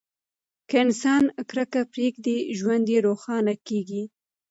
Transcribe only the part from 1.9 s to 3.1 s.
پریږدي، ژوند یې